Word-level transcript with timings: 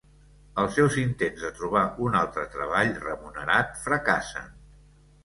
Els 0.61 0.77
seus 0.77 0.95
intents 1.01 1.43
de 1.47 1.51
trobar 1.59 1.83
un 2.05 2.17
altre 2.21 2.45
treball 2.55 2.89
remunerat 3.05 3.77
fracassen. 3.83 4.49